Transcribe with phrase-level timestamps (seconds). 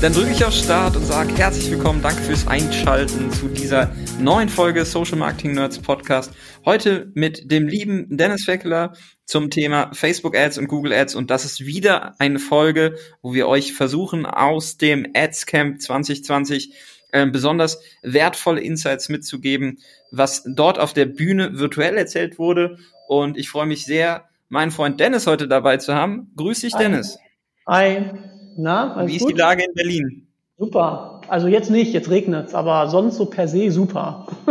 [0.00, 3.90] Dann drücke ich auf Start und sage herzlich willkommen, danke fürs Einschalten zu dieser
[4.20, 6.32] neuen Folge Social Marketing Nerds Podcast.
[6.64, 8.92] Heute mit dem lieben Dennis Feckeler
[9.24, 13.48] zum Thema Facebook Ads und Google Ads und das ist wieder eine Folge, wo wir
[13.48, 16.74] euch versuchen aus dem Ads Camp 2020
[17.10, 19.80] äh, besonders wertvolle Insights mitzugeben,
[20.12, 25.00] was dort auf der Bühne virtuell erzählt wurde und ich freue mich sehr, meinen Freund
[25.00, 26.30] Dennis heute dabei zu haben.
[26.36, 27.18] Grüß dich, Dennis.
[27.66, 28.12] Hi.
[28.58, 29.34] Na, Wie ist gut?
[29.34, 30.26] die Lage in Berlin?
[30.58, 31.20] Super.
[31.28, 34.26] Also jetzt nicht, jetzt regnet es, aber sonst so per se super.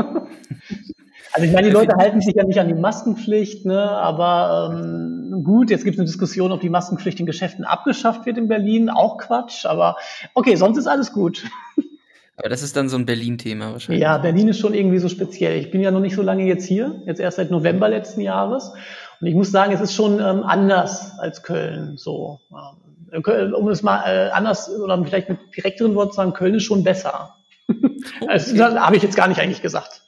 [1.33, 3.77] also ich meine, die Leute halten sich ja nicht an die Maskenpflicht, ne?
[3.77, 8.37] aber ähm, gut, jetzt gibt es eine Diskussion, ob die Maskenpflicht in Geschäften abgeschafft wird
[8.37, 8.89] in Berlin.
[8.89, 9.97] Auch Quatsch, aber
[10.33, 11.43] okay, sonst ist alles gut.
[12.37, 14.03] Aber das ist dann so ein Berlin-Thema wahrscheinlich.
[14.03, 15.59] Ja, Berlin ist schon irgendwie so speziell.
[15.59, 18.71] Ich bin ja noch nicht so lange jetzt hier, jetzt erst seit November letzten Jahres.
[19.19, 21.97] Und ich muss sagen, es ist schon ähm, anders als Köln.
[21.97, 26.55] So, ähm, um es mal äh, anders oder vielleicht mit direkteren Worten zu sagen, Köln
[26.55, 27.33] ist schon besser.
[28.19, 28.29] Okay.
[28.29, 30.01] also, das habe ich jetzt gar nicht eigentlich gesagt.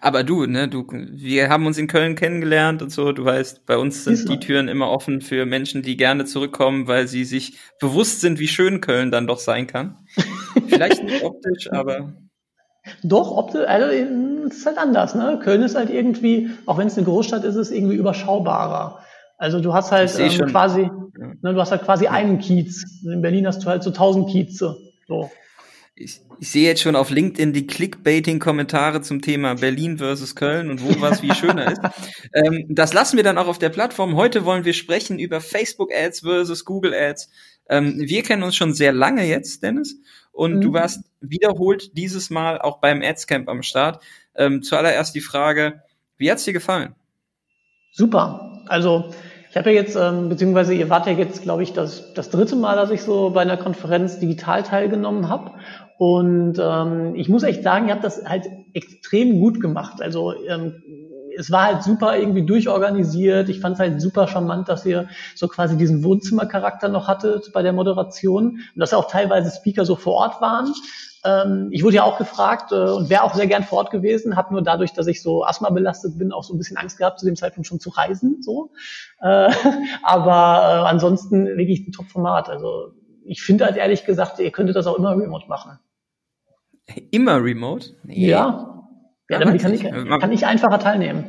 [0.00, 3.12] Aber du, ne, du, wir haben uns in Köln kennengelernt und so.
[3.12, 7.06] Du weißt, bei uns sind die Türen immer offen für Menschen, die gerne zurückkommen, weil
[7.06, 9.98] sie sich bewusst sind, wie schön Köln dann doch sein kann.
[10.68, 12.14] Vielleicht nicht optisch, aber
[13.02, 13.86] doch, optisch, also
[14.46, 15.14] es ist halt anders.
[15.14, 15.40] Ne?
[15.42, 19.00] Köln ist halt irgendwie, auch wenn es eine Großstadt ist, ist es irgendwie überschaubarer.
[19.38, 23.02] Also du hast halt ähm, quasi, ne, du hast halt quasi einen Kiez.
[23.04, 24.76] In Berlin hast du halt so tausend Kieze.
[25.06, 25.30] So.
[25.96, 30.82] Ich, ich sehe jetzt schon auf LinkedIn die Clickbaiting-Kommentare zum Thema Berlin versus Köln und
[30.82, 31.80] wo was wie schöner ist.
[32.36, 34.16] Ähm, das lassen wir dann auch auf der Plattform.
[34.16, 37.30] Heute wollen wir sprechen über Facebook Ads versus Google Ads.
[37.68, 40.00] Ähm, wir kennen uns schon sehr lange jetzt, Dennis.
[40.32, 40.60] Und mhm.
[40.62, 44.02] du warst wiederholt dieses Mal auch beim Adscamp am Start.
[44.34, 45.82] Ähm, zuallererst die Frage,
[46.16, 46.96] wie hat's dir gefallen?
[47.92, 48.64] Super.
[48.66, 49.14] Also
[49.54, 52.56] ich habe ja jetzt, ähm, beziehungsweise ihr wart ja jetzt, glaube ich, das, das dritte
[52.56, 55.52] Mal, dass ich so bei einer Konferenz digital teilgenommen habe.
[55.96, 60.02] Und ähm, ich muss echt sagen, ihr habt das halt extrem gut gemacht.
[60.02, 60.82] Also ähm,
[61.36, 63.48] es war halt super irgendwie durchorganisiert.
[63.48, 67.62] Ich fand es halt super charmant, dass ihr so quasi diesen Wohnzimmercharakter noch hattet bei
[67.62, 70.72] der Moderation und dass auch teilweise Speaker so vor Ort waren.
[71.24, 74.36] Ähm, ich wurde ja auch gefragt äh, und wäre auch sehr gern vor Ort gewesen,
[74.36, 77.18] habe nur dadurch, dass ich so Asthma belastet bin, auch so ein bisschen Angst gehabt,
[77.18, 78.42] zu dem Zeitpunkt schon zu reisen.
[78.42, 78.70] So,
[79.20, 79.50] äh,
[80.02, 82.50] aber äh, ansonsten wirklich ein Top-Format.
[82.50, 82.92] Also
[83.24, 85.78] ich finde halt ehrlich gesagt, ihr könntet das auch immer remote machen.
[87.10, 87.94] Immer remote?
[88.02, 88.28] Nee.
[88.28, 88.73] Ja,
[89.34, 91.24] ja, damit kann ich, kann ich einfacher teilnehmen.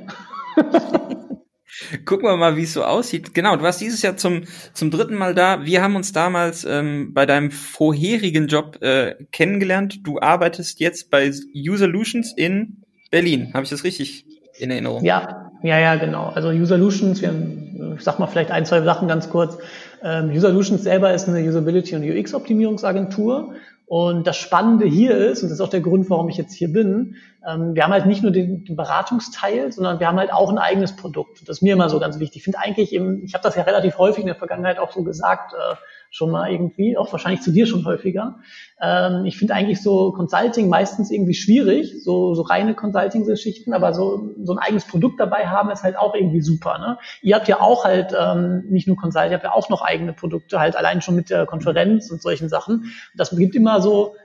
[2.05, 3.33] Gucken wir mal, wie es so aussieht.
[3.33, 4.43] Genau, du warst dieses Jahr zum,
[4.73, 5.65] zum dritten Mal da.
[5.65, 9.99] Wir haben uns damals ähm, bei deinem vorherigen Job äh, kennengelernt.
[10.03, 13.51] Du arbeitest jetzt bei Userlutions in Berlin.
[13.53, 14.25] Habe ich das richtig
[14.57, 15.03] in Erinnerung?
[15.03, 16.27] Ja, ja, ja, genau.
[16.27, 19.57] Also Userlutions, wir haben, ich sag mal vielleicht ein, zwei Sachen ganz kurz.
[20.01, 23.53] Ähm, Userlutions selber ist eine Usability- und UX-Optimierungsagentur
[23.87, 26.73] und das Spannende hier ist, und das ist auch der Grund, warum ich jetzt hier
[26.73, 30.49] bin, ähm, wir haben halt nicht nur den, den, Beratungsteil, sondern wir haben halt auch
[30.49, 31.47] ein eigenes Produkt.
[31.47, 32.37] Das ist mir immer so ganz wichtig.
[32.37, 35.03] Ich finde eigentlich, im, ich habe das ja relativ häufig in der Vergangenheit auch so
[35.03, 35.75] gesagt, äh,
[36.11, 38.39] schon mal irgendwie, auch wahrscheinlich zu dir schon häufiger.
[38.81, 44.31] Ähm, ich finde eigentlich so Consulting meistens irgendwie schwierig, so, so reine Consulting-Geschichten, aber so,
[44.43, 46.77] so ein eigenes Produkt dabei haben ist halt auch irgendwie super.
[46.77, 46.97] Ne?
[47.21, 50.13] Ihr habt ja auch halt ähm, nicht nur Consulting, ihr habt ja auch noch eigene
[50.13, 52.91] Produkte, halt allein schon mit der Konferenz und solchen Sachen.
[53.15, 54.15] Das gibt immer so,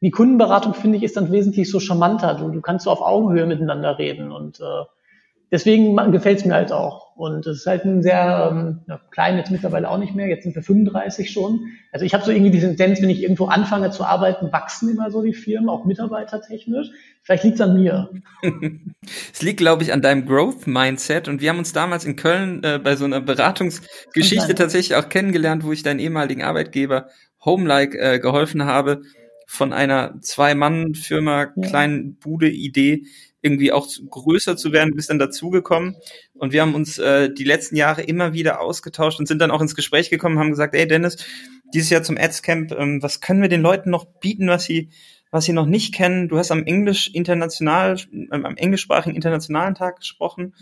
[0.00, 2.34] die Kundenberatung, finde ich, ist dann wesentlich so charmanter.
[2.34, 4.84] Du, du kannst so auf Augenhöhe miteinander reden und äh,
[5.50, 7.16] deswegen gefällt es mir halt auch.
[7.16, 10.44] Und es ist halt ein sehr ähm, ja, klein, jetzt mittlerweile auch nicht mehr, jetzt
[10.44, 11.66] sind wir 35 schon.
[11.92, 15.10] Also ich habe so irgendwie die Tendenz, wenn ich irgendwo anfange zu arbeiten, wachsen immer
[15.10, 16.88] so die Firmen, auch mitarbeitertechnisch.
[17.22, 18.10] Vielleicht liegt es an mir.
[19.32, 21.28] es liegt, glaube ich, an deinem Growth-Mindset.
[21.28, 25.64] Und wir haben uns damals in Köln äh, bei so einer Beratungsgeschichte tatsächlich auch kennengelernt,
[25.64, 27.08] wo ich deinen ehemaligen Arbeitgeber
[27.44, 29.02] Homelike äh, geholfen habe,
[29.46, 31.68] von einer Zwei-Mann-Firma, ja.
[31.68, 33.02] kleinen Bude-Idee
[33.42, 35.96] irgendwie auch größer zu werden, bist dann dazugekommen.
[36.34, 39.60] Und wir haben uns äh, die letzten Jahre immer wieder ausgetauscht und sind dann auch
[39.60, 41.16] ins Gespräch gekommen, haben gesagt, ey Dennis,
[41.72, 44.90] dieses Jahr zum Ads-Camp, ähm, was können wir den Leuten noch bieten, was sie,
[45.30, 46.28] was sie noch nicht kennen?
[46.28, 50.54] Du hast am Englisch international, ähm, am englischsprachigen internationalen Tag gesprochen.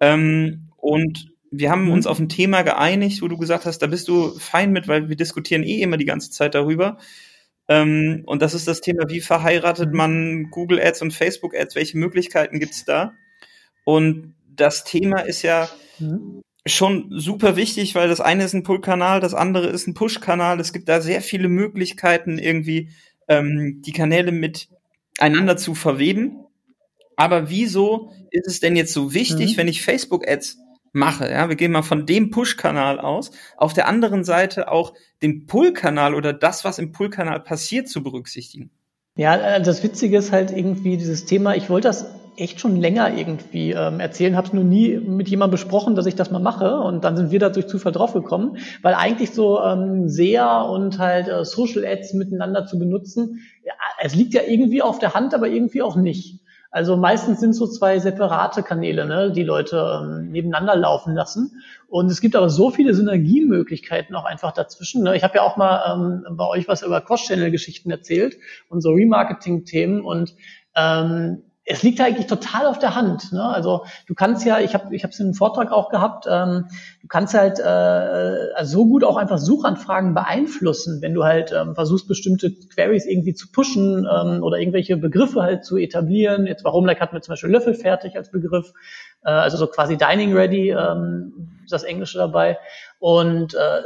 [0.00, 4.08] Ähm, und wir haben uns auf ein Thema geeinigt, wo du gesagt hast, da bist
[4.08, 6.98] du fein mit, weil wir diskutieren eh immer die ganze Zeit darüber.
[7.68, 11.74] Ähm, und das ist das Thema, wie verheiratet man Google Ads und Facebook Ads?
[11.74, 13.12] Welche Möglichkeiten gibt's da?
[13.84, 15.68] Und das Thema ist ja
[15.98, 16.42] mhm.
[16.66, 20.60] schon super wichtig, weil das eine ist ein Pull-Kanal, das andere ist ein Push-Kanal.
[20.60, 22.90] Es gibt da sehr viele Möglichkeiten, irgendwie
[23.28, 26.44] ähm, die Kanäle miteinander zu verweben.
[27.16, 29.56] Aber wieso ist es denn jetzt so wichtig, mhm.
[29.58, 30.58] wenn ich Facebook Ads
[30.92, 35.46] mache, ja, wir gehen mal von dem Push-Kanal aus, auf der anderen Seite auch den
[35.46, 38.70] Pull-Kanal oder das, was im Pull-Kanal passiert, zu berücksichtigen.
[39.16, 42.06] Ja, äh, das Witzige ist halt irgendwie dieses Thema, ich wollte das
[42.38, 46.14] echt schon länger irgendwie ähm, erzählen, habe es nur nie mit jemandem besprochen, dass ich
[46.14, 50.08] das mal mache und dann sind wir da durch Zufall draufgekommen, weil eigentlich so ähm,
[50.08, 55.00] SEA und halt äh, Social Ads miteinander zu benutzen, ja, es liegt ja irgendwie auf
[55.00, 56.40] der Hand, aber irgendwie auch nicht.
[56.70, 61.62] Also meistens sind so zwei separate Kanäle, ne, die Leute ähm, nebeneinander laufen lassen.
[61.88, 65.02] Und es gibt aber so viele Synergiemöglichkeiten auch einfach dazwischen.
[65.02, 65.16] Ne?
[65.16, 68.36] Ich habe ja auch mal ähm, bei euch was über Cross-Channel-Geschichten erzählt
[68.68, 70.02] und so Remarketing-Themen.
[70.02, 70.34] Und
[70.76, 73.30] ähm, es liegt eigentlich total auf der Hand.
[73.30, 73.42] Ne?
[73.42, 76.64] Also du kannst ja, ich habe ich es in einem Vortrag auch gehabt, ähm,
[77.02, 82.08] du kannst halt äh, so gut auch einfach Suchanfragen beeinflussen, wenn du halt ähm, versuchst,
[82.08, 86.46] bestimmte Queries irgendwie zu pushen ähm, oder irgendwelche Begriffe halt zu etablieren.
[86.46, 88.72] Jetzt bei Homelike hatten wir zum Beispiel Löffel fertig als Begriff,
[89.22, 92.58] äh, also so quasi Dining Ready, ähm, das Englische dabei.
[92.98, 93.82] Und äh,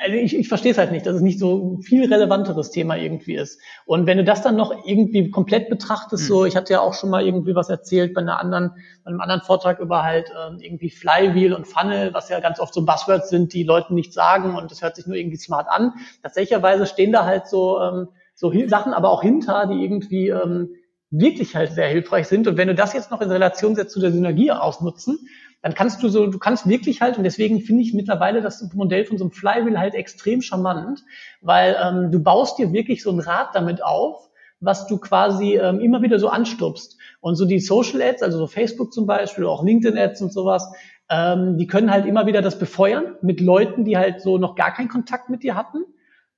[0.00, 3.34] also ich, ich verstehe es halt nicht, dass es nicht so viel relevanteres Thema irgendwie
[3.34, 3.60] ist.
[3.86, 6.28] Und wenn du das dann noch irgendwie komplett betrachtest, mhm.
[6.28, 8.72] so, ich hatte ja auch schon mal irgendwie was erzählt bei einer anderen,
[9.04, 12.74] bei einem anderen Vortrag über halt ähm, irgendwie Flywheel und Funnel, was ja ganz oft
[12.74, 15.92] so Buzzwords sind, die Leuten nicht sagen und das hört sich nur irgendwie smart an.
[16.22, 20.70] Tatsächlicherweise stehen da halt so, ähm, so Sachen aber auch hinter, die irgendwie ähm,
[21.10, 22.48] wirklich halt sehr hilfreich sind.
[22.48, 25.18] Und wenn du das jetzt noch in Relation setzt zu der Synergie ausnutzen,
[25.64, 29.06] dann kannst du so, du kannst wirklich halt, und deswegen finde ich mittlerweile das Modell
[29.06, 31.02] von so einem Flywheel halt extrem charmant,
[31.40, 34.28] weil ähm, du baust dir wirklich so ein Rad damit auf,
[34.60, 36.98] was du quasi ähm, immer wieder so anstupst.
[37.20, 40.70] Und so die Social Ads, also so Facebook zum Beispiel, auch LinkedIn Ads und sowas,
[41.08, 44.74] ähm, die können halt immer wieder das befeuern mit Leuten, die halt so noch gar
[44.74, 45.78] keinen Kontakt mit dir hatten.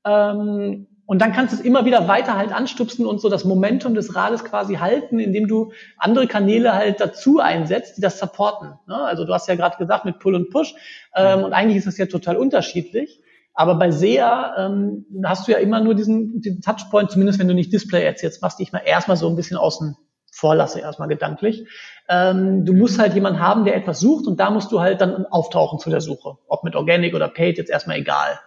[0.04, 3.94] Ähm, und dann kannst du es immer wieder weiter halt anstupsen und so das Momentum
[3.94, 8.74] des Rades quasi halten, indem du andere Kanäle halt dazu einsetzt, die das supporten.
[8.88, 8.96] Ne?
[8.96, 10.74] Also du hast ja gerade gesagt mit Pull und Push
[11.14, 13.22] ähm, und eigentlich ist das ja total unterschiedlich.
[13.54, 17.54] Aber bei SEA ähm, hast du ja immer nur diesen, diesen Touchpoint, zumindest wenn du
[17.54, 19.96] nicht Display-Ads jetzt machst, die ich mal erstmal so ein bisschen außen
[20.30, 21.66] vorlasse, erstmal gedanklich.
[22.08, 25.24] Ähm, du musst halt jemanden haben, der etwas sucht und da musst du halt dann
[25.24, 26.36] auftauchen zu der Suche.
[26.48, 28.38] Ob mit Organic oder Paid, jetzt erstmal egal.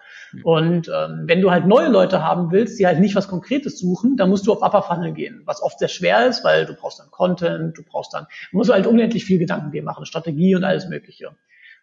[0.44, 4.18] Und ähm, wenn du halt neue Leute haben willst, die halt nicht was Konkretes suchen,
[4.18, 7.00] dann musst du auf Upper Funnel gehen, was oft sehr schwer ist, weil du brauchst
[7.00, 10.64] dann Content, du brauchst dann, du musst halt unendlich viel Gedanken dir machen, Strategie und
[10.64, 11.32] alles Mögliche.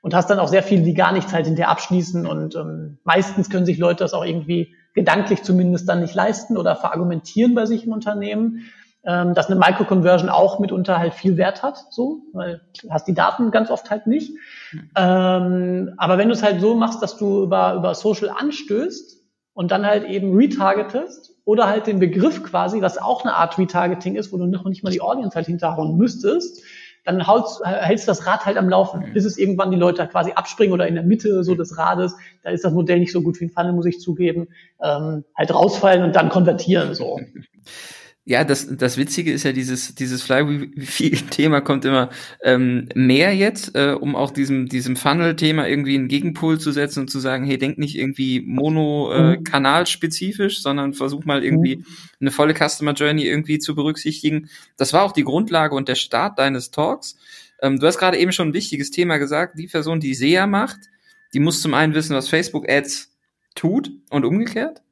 [0.03, 3.51] Und hast dann auch sehr viele, die gar nichts halt hinterher abschließen und ähm, meistens
[3.51, 7.85] können sich Leute das auch irgendwie gedanklich zumindest dann nicht leisten oder verargumentieren bei sich
[7.85, 8.71] im Unternehmen
[9.07, 13.15] ähm, dass eine Microconversion auch mitunter halt viel Wert hat, so, weil du hast die
[13.15, 14.33] Daten ganz oft halt nicht.
[14.73, 14.91] Mhm.
[14.97, 19.19] Ähm, aber wenn du es halt so machst, dass du über, über Social anstößt
[19.55, 24.17] und dann halt eben retargetest oder halt den Begriff quasi, was auch eine Art Retargeting
[24.17, 26.65] ist, wo du noch nicht mal die Audience halt hinterhauen müsstest,
[27.05, 29.13] dann haust, hältst du das Rad halt am Laufen, mhm.
[29.13, 32.51] bis es irgendwann die Leute quasi abspringen oder in der Mitte so des Rades, da
[32.51, 34.49] ist das Modell nicht so gut wie ein Funnel, muss ich zugeben,
[34.83, 37.21] ähm, halt rausfallen und dann konvertieren so.
[38.29, 42.11] Ja, das, das Witzige ist ja, dieses, dieses Flywheel-Thema kommt immer
[42.43, 47.09] ähm, mehr jetzt, äh, um auch diesem, diesem Funnel-Thema irgendwie einen Gegenpol zu setzen und
[47.09, 51.85] zu sagen, hey, denk nicht irgendwie mono-kanalspezifisch, äh, sondern versuch mal irgendwie
[52.21, 54.51] eine volle Customer Journey irgendwie zu berücksichtigen.
[54.77, 57.17] Das war auch die Grundlage und der Start deines Talks.
[57.63, 60.81] Ähm, du hast gerade eben schon ein wichtiges Thema gesagt, die Person, die SEA macht,
[61.33, 63.13] die muss zum einen wissen, was Facebook Ads
[63.55, 64.83] tut und umgekehrt.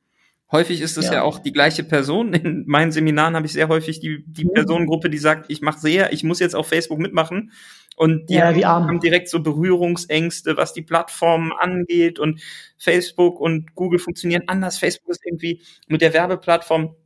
[0.53, 1.15] Häufig ist es ja.
[1.15, 1.23] ja.
[1.23, 2.33] auch die gleiche Person.
[2.35, 6.13] In meinen Seminaren habe ich sehr häufig die, die Personengruppe, die sagt, ich mache sehr,
[6.13, 7.51] ich muss jetzt auf Facebook mitmachen.
[7.97, 12.19] Und die, ja, die haben direkt so Berührungsängste, was die Plattformen angeht.
[12.19, 12.41] Und
[12.77, 14.79] Facebook und Google funktionieren anders.
[14.79, 16.97] Facebook ist irgendwie mit der Werbeplattform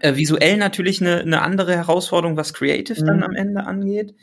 [0.00, 3.06] äh, visuell natürlich eine, eine andere Herausforderung, was Creative mhm.
[3.06, 4.14] dann am Ende angeht.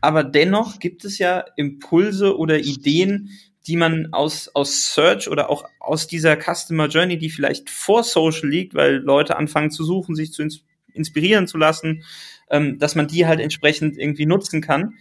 [0.00, 3.30] Aber dennoch gibt es ja Impulse oder Ideen,
[3.66, 8.48] die man aus, aus Search oder auch aus dieser Customer Journey, die vielleicht vor Social
[8.48, 10.64] liegt, weil Leute anfangen zu suchen, sich zu ins
[10.94, 12.04] inspirieren zu lassen,
[12.50, 14.94] ähm, dass man die halt entsprechend irgendwie nutzen kann.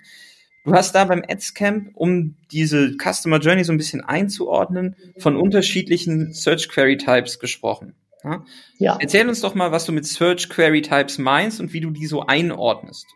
[0.64, 6.34] Du hast da beim Adscamp, um diese Customer Journey so ein bisschen einzuordnen, von unterschiedlichen
[6.34, 7.96] Search Query Types gesprochen.
[8.24, 8.46] Ja?
[8.78, 8.98] ja.
[9.02, 12.06] Erzähl uns doch mal, was du mit Search Query Types meinst und wie du die
[12.06, 13.08] so einordnest.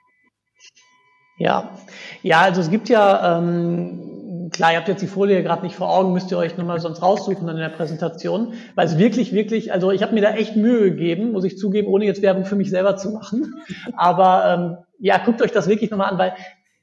[1.38, 1.78] Ja,
[2.24, 4.15] ja, also es gibt ja ähm,
[4.52, 7.02] klar, ihr habt jetzt die Folie gerade nicht vor Augen, müsst ihr euch nochmal sonst
[7.02, 10.56] raussuchen dann in der Präsentation, weil es wirklich, wirklich, also ich habe mir da echt
[10.56, 13.56] Mühe gegeben, muss ich zugeben, ohne jetzt Werbung für mich selber zu machen.
[13.96, 16.34] Aber ähm, ja, guckt euch das wirklich nochmal an, weil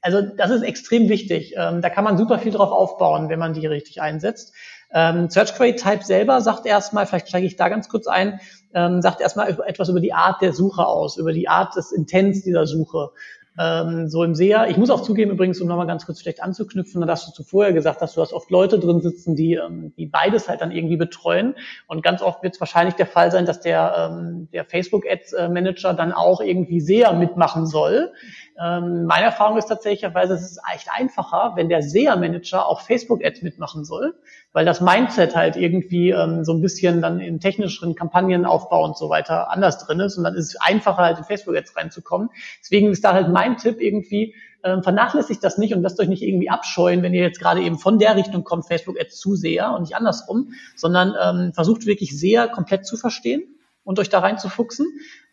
[0.03, 1.53] also das ist extrem wichtig.
[1.57, 4.53] Ähm, da kann man super viel drauf aufbauen, wenn man die richtig einsetzt.
[4.93, 8.39] Ähm, Search Query Type selber sagt erstmal, vielleicht steige ich da ganz kurz ein,
[8.73, 12.43] ähm, sagt erstmal etwas über die Art der Suche aus, über die Art des Intents
[12.43, 13.11] dieser Suche.
[13.59, 14.67] Ähm, so im SEA.
[14.67, 18.01] Ich muss auch zugeben, übrigens, um nochmal ganz kurz vielleicht anzuknüpfen, dass du zuvor gesagt
[18.01, 21.55] hast, du hast oft Leute drin sitzen, die, ähm, die beides halt dann irgendwie betreuen.
[21.87, 26.13] Und ganz oft wird es wahrscheinlich der Fall sein, dass der, ähm, der Facebook-Ads-Manager dann
[26.13, 28.11] auch irgendwie SEA mitmachen soll.
[28.59, 33.85] Ähm, meine Erfahrung ist tatsächlich, es ist echt einfacher, wenn der SEA-Manager auch Facebook-Ads mitmachen
[33.85, 34.15] soll,
[34.53, 39.09] weil das Mindset halt irgendwie ähm, so ein bisschen dann in technischeren Kampagnenaufbau und so
[39.09, 42.29] weiter anders drin ist und dann ist es einfacher halt in Facebook-Ads reinzukommen.
[42.61, 46.21] Deswegen ist da halt mein Tipp irgendwie, ähm, vernachlässigt das nicht und lasst euch nicht
[46.21, 49.81] irgendwie abscheuen, wenn ihr jetzt gerade eben von der Richtung kommt, Facebook-Ads zu SEA und
[49.81, 53.43] nicht andersrum, sondern ähm, versucht wirklich SEA komplett zu verstehen
[53.83, 54.85] und euch da reinzufuchsen,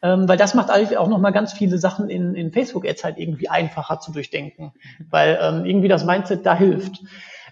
[0.02, 3.48] ähm, weil das macht eigentlich auch nochmal ganz viele Sachen in, in Facebook-Ads halt irgendwie
[3.48, 4.72] einfacher zu durchdenken,
[5.10, 7.02] weil ähm, irgendwie das Mindset da hilft.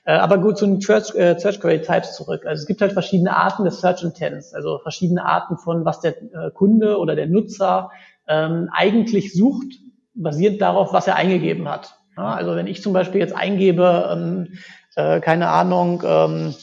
[0.09, 2.47] Äh, aber gut, zu den Search, äh, Search Query Types zurück.
[2.47, 6.17] Also es gibt halt verschiedene Arten des Search Intents, also verschiedene Arten von, was der
[6.23, 7.91] äh, Kunde oder der Nutzer
[8.27, 9.67] ähm, eigentlich sucht,
[10.15, 11.95] basierend darauf, was er eingegeben hat.
[12.17, 14.55] Ja, also wenn ich zum Beispiel jetzt eingebe, ähm,
[14.97, 16.55] äh, keine Ahnung, ähm,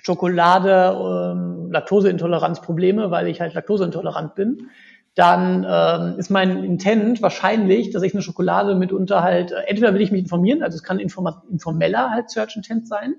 [0.00, 4.70] Schokolade, ähm, Laktoseintoleranzprobleme, weil ich halt laktoseintolerant bin,
[5.14, 10.00] dann ähm, ist mein Intent wahrscheinlich, dass ich eine Schokolade mitunter halt, äh, entweder will
[10.00, 13.16] ich mich informieren, also es kann informeller halt Search Intent sein,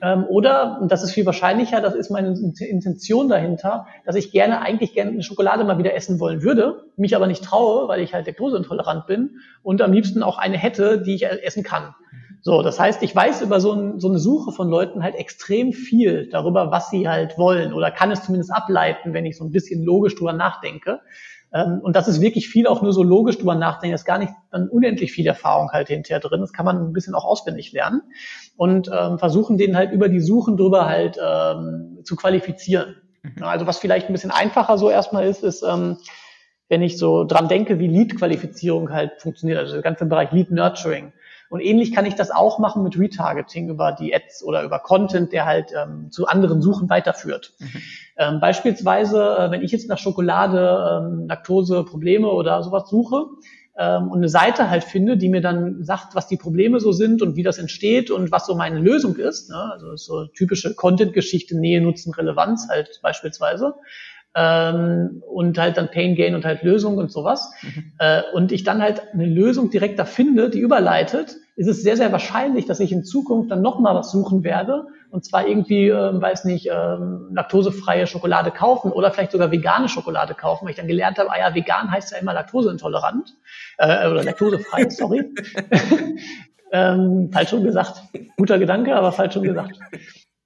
[0.00, 4.60] ähm, oder, und das ist viel wahrscheinlicher, das ist meine Intention dahinter, dass ich gerne,
[4.60, 8.14] eigentlich gerne eine Schokolade mal wieder essen wollen würde, mich aber nicht traue, weil ich
[8.14, 11.94] halt laktoseintolerant bin und am liebsten auch eine hätte, die ich essen kann.
[12.40, 15.72] So, das heißt, ich weiß über so, ein, so eine Suche von Leuten halt extrem
[15.72, 19.50] viel darüber, was sie halt wollen oder kann es zumindest ableiten, wenn ich so ein
[19.50, 21.00] bisschen logisch drüber nachdenke.
[21.52, 23.92] Ähm, und das ist wirklich viel auch nur so logisch drüber nachdenken.
[23.92, 26.40] Da ist gar nicht dann unendlich viel Erfahrung halt hinterher drin.
[26.40, 28.02] Das kann man ein bisschen auch auswendig lernen
[28.56, 32.96] und ähm, versuchen den halt über die Suchen drüber halt ähm, zu qualifizieren.
[33.22, 33.42] Mhm.
[33.42, 35.96] Also was vielleicht ein bisschen einfacher so erstmal ist, ist, ähm,
[36.68, 41.12] wenn ich so dran denke, wie Lead-Qualifizierung halt funktioniert, also der ganze Bereich Lead-Nurturing.
[41.50, 45.32] Und ähnlich kann ich das auch machen mit Retargeting über die Ads oder über Content,
[45.32, 47.54] der halt ähm, zu anderen Suchen weiterführt.
[47.58, 47.82] Mhm.
[48.16, 53.26] Ähm, beispielsweise, äh, wenn ich jetzt nach Schokolade, ähm, Laktose, Probleme oder sowas suche,
[53.78, 57.22] ähm, und eine Seite halt finde, die mir dann sagt, was die Probleme so sind
[57.22, 59.50] und wie das entsteht und was so meine Lösung ist.
[59.50, 59.70] Ne?
[59.72, 63.74] Also so typische Content-Geschichte, Nähe, Nutzen, Relevanz halt beispielsweise
[64.38, 67.52] ähm, und halt dann Pain Gain und halt Lösung und sowas.
[67.62, 67.92] Mhm.
[67.98, 71.96] Äh, und ich dann halt eine Lösung direkt da finde, die überleitet, ist es sehr,
[71.96, 76.22] sehr wahrscheinlich, dass ich in Zukunft dann nochmal was suchen werde und zwar irgendwie, ähm,
[76.22, 80.86] weiß nicht, ähm, laktosefreie Schokolade kaufen oder vielleicht sogar vegane Schokolade kaufen, weil ich dann
[80.86, 83.34] gelernt habe, ah ja, vegan heißt ja immer laktoseintolerant
[83.78, 85.34] äh, oder laktosefrei, sorry.
[86.72, 88.02] ähm, falsch schon gesagt.
[88.36, 89.80] Guter Gedanke, aber falsch schon gesagt.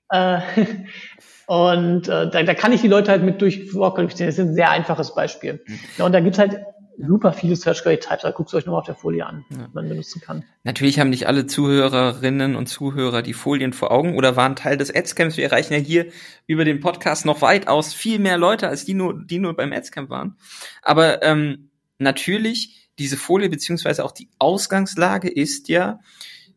[0.08, 0.40] Äh,
[1.46, 4.28] und äh, da, da kann ich die Leute halt mit durch vorqualifizieren.
[4.28, 5.62] Das ist ein sehr einfaches Beispiel.
[5.66, 5.78] Mhm.
[5.98, 6.60] Ja, und da gibt's halt
[6.98, 8.22] super viele Search Query Types.
[8.22, 9.68] Da guckt euch nochmal auf der Folie an, ja.
[9.72, 10.44] man benutzen kann.
[10.62, 14.94] Natürlich haben nicht alle Zuhörerinnen und Zuhörer die Folien vor Augen oder waren Teil des
[14.94, 15.36] Adscamps.
[15.36, 16.06] Wir erreichen ja hier
[16.46, 20.10] über den Podcast noch weitaus viel mehr Leute, als die nur, die nur beim Adscamp
[20.10, 20.36] waren.
[20.82, 26.00] Aber ähm, natürlich, diese Folie beziehungsweise auch die Ausgangslage ist ja,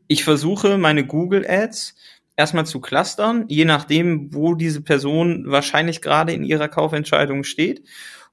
[0.07, 1.95] ich versuche meine Google Ads
[2.35, 7.83] erstmal zu clustern, je nachdem, wo diese Person wahrscheinlich gerade in ihrer Kaufentscheidung steht,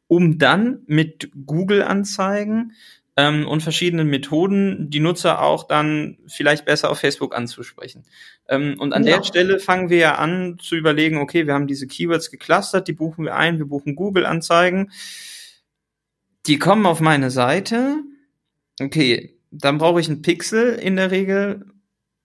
[0.09, 2.73] um dann mit Google-Anzeigen
[3.17, 8.05] ähm, und verschiedenen Methoden die Nutzer auch dann vielleicht besser auf Facebook anzusprechen.
[8.49, 9.17] Ähm, und an ja.
[9.17, 12.93] der Stelle fangen wir ja an zu überlegen, okay, wir haben diese Keywords geclustert, die
[12.93, 14.91] buchen wir ein, wir buchen Google-Anzeigen.
[16.47, 17.99] Die kommen auf meine Seite.
[18.81, 21.72] Okay, dann brauche ich einen Pixel in der Regel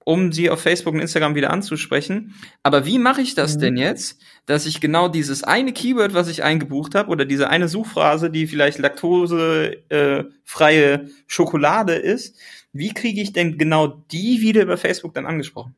[0.08, 2.34] um sie auf Facebook und Instagram wieder anzusprechen.
[2.64, 3.60] Aber wie mache ich das mhm.
[3.60, 7.68] denn jetzt, dass ich genau dieses eine Keyword, was ich eingebucht habe, oder diese eine
[7.68, 12.38] Suchphrase, die vielleicht laktosefreie äh, Schokolade ist,
[12.72, 15.76] wie kriege ich denn genau die wieder über Facebook dann angesprochen?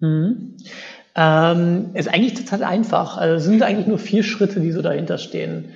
[0.00, 0.58] Mhm.
[1.14, 3.16] Ähm, ist eigentlich total einfach.
[3.16, 5.70] Also es sind eigentlich nur vier Schritte, die so dahinter stehen.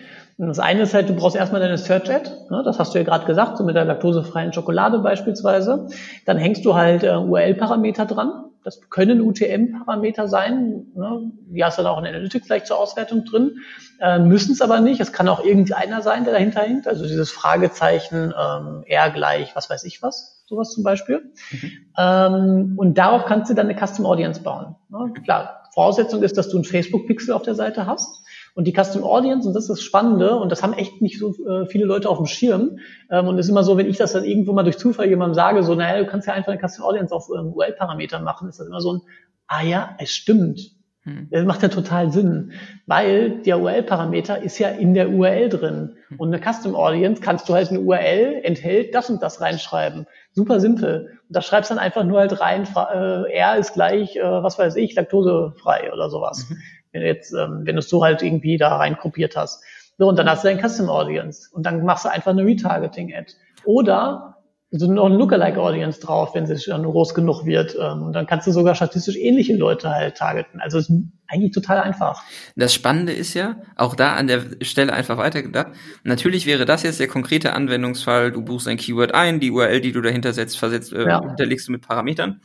[0.47, 3.04] Das eine ist halt, du brauchst erstmal deine Search Ad, ne, das hast du ja
[3.04, 5.88] gerade gesagt, so mit der laktosefreien Schokolade beispielsweise.
[6.25, 8.44] Dann hängst du halt äh, URL-Parameter dran.
[8.64, 10.87] Das können UTM-Parameter sein.
[10.94, 11.32] Ne?
[11.47, 13.59] Die hast du dann auch in Analytics gleich zur Auswertung drin.
[14.00, 15.00] Äh, Müssen es aber nicht.
[15.00, 16.87] Es kann auch irgendeiner sein, der dahinter hängt.
[16.87, 21.32] Also dieses Fragezeichen, ähm, R gleich, was weiß ich was, sowas zum Beispiel.
[21.50, 21.70] Mhm.
[21.99, 24.76] Ähm, und darauf kannst du dann eine Custom Audience bauen.
[24.88, 25.12] Ne?
[25.25, 28.20] Klar, Voraussetzung ist, dass du einen Facebook-Pixel auf der Seite hast.
[28.54, 31.35] Und die Custom Audience, und das ist das Spannende, und das haben echt nicht so
[31.47, 32.78] äh, viele Leute auf dem Schirm.
[33.11, 35.35] Ähm, und es ist immer so, wenn ich das dann irgendwo mal durch Zufall jemandem
[35.35, 38.61] sage, so, naja, du kannst ja einfach eine Custom Audience auf ähm, UL-Parameter machen, ist
[38.61, 39.00] das immer so ein,
[39.47, 40.80] ah ja, es stimmt.
[41.04, 41.28] Hm.
[41.30, 42.52] Das macht ja total Sinn,
[42.87, 45.97] weil der URL-Parameter ist ja in der URL drin.
[46.09, 46.21] Hm.
[46.21, 50.07] Und eine Custom Audience kannst du halt eine URL enthält das und das reinschreiben.
[50.33, 51.19] Super simpel.
[51.28, 54.76] Und da schreibst dann einfach nur halt rein, äh, R ist gleich, äh, was weiß
[54.76, 56.49] ich, laktosefrei oder sowas.
[56.50, 56.59] Mhm.
[56.92, 59.62] Wenn du jetzt, ähm, wenn du es so halt irgendwie da rein kopiert hast.
[59.99, 61.49] So, und dann hast du dein Custom Audience.
[61.52, 63.32] Und dann machst du einfach eine Retargeting-Ad.
[63.64, 64.37] Oder
[64.73, 67.76] so noch ein Lookalike-Audience drauf, wenn es dann groß genug wird.
[67.78, 70.61] Ähm, und dann kannst du sogar statistisch ähnliche Leute halt targeten.
[70.61, 70.92] Also ist
[71.26, 72.23] eigentlich total einfach.
[72.54, 75.68] Das Spannende ist ja, auch da an der Stelle einfach weitergedacht.
[76.04, 78.30] Natürlich wäre das jetzt der konkrete Anwendungsfall.
[78.30, 81.20] Du buchst ein Keyword ein, die URL, die du dahinter setzt, versetzt, äh, ja.
[81.20, 82.40] hinterlegst du mit Parametern.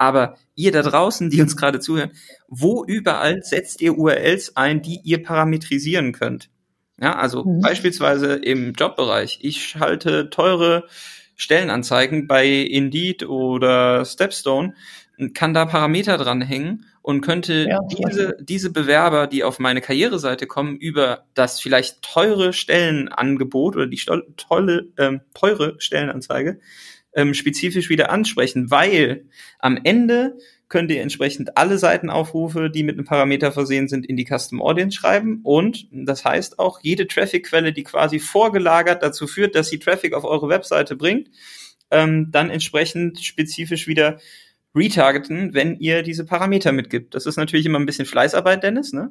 [0.00, 2.12] Aber ihr da draußen, die uns gerade zuhören,
[2.48, 6.48] wo überall setzt ihr URLs ein, die ihr parametrisieren könnt?
[6.98, 7.60] Ja, also mhm.
[7.60, 9.40] beispielsweise im Jobbereich.
[9.42, 10.86] Ich schalte teure
[11.36, 14.72] Stellenanzeigen bei Indeed oder Stepstone,
[15.34, 20.76] kann da Parameter dranhängen und könnte ja, diese, diese Bewerber, die auf meine Karriereseite kommen,
[20.78, 24.00] über das vielleicht teure Stellenangebot oder die
[24.38, 26.58] tolle, ähm, teure Stellenanzeige
[27.14, 29.24] ähm, spezifisch wieder ansprechen, weil
[29.58, 30.36] am Ende
[30.68, 34.96] könnt ihr entsprechend alle Seitenaufrufe, die mit einem Parameter versehen sind, in die Custom Audience
[34.96, 35.40] schreiben.
[35.42, 40.24] Und das heißt auch, jede Traffic-Quelle, die quasi vorgelagert dazu führt, dass sie Traffic auf
[40.24, 41.28] eure Webseite bringt,
[41.90, 44.18] ähm, dann entsprechend spezifisch wieder
[44.72, 47.16] retargeten, wenn ihr diese Parameter mitgibt.
[47.16, 49.10] Das ist natürlich immer ein bisschen Fleißarbeit, Dennis, ne?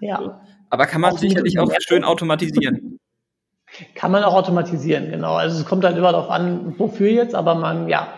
[0.00, 0.42] Ja.
[0.68, 3.00] Aber kann man auch sicherlich auch schön automatisieren.
[3.94, 5.34] Kann man auch automatisieren, genau.
[5.34, 8.08] Also es kommt halt immer darauf an, wofür jetzt, aber man, ja,